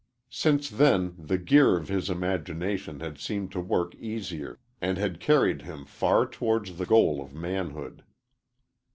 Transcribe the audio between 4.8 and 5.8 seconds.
and had carried